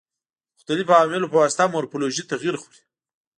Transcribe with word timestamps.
د 0.03 0.03
مختلفو 0.55 0.95
عواملو 0.99 1.31
په 1.31 1.37
واسطه 1.41 1.63
مورفولوژي 1.73 2.23
تغیر 2.31 2.55
خوري. 2.61 2.81